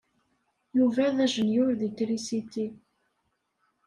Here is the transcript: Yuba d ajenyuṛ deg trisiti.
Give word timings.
Yuba 0.77 1.15
d 1.15 1.17
ajenyuṛ 1.25 1.69
deg 1.81 1.91
trisiti. 1.97 2.67